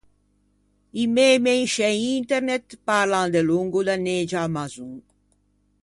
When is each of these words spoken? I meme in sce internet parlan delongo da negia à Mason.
I 1.03 1.05
meme 1.15 1.47
in 1.61 1.67
sce 1.73 1.89
internet 2.17 2.65
parlan 2.87 3.27
delongo 3.35 3.79
da 3.87 3.95
negia 4.05 4.39
à 4.45 4.47
Mason. 4.55 4.91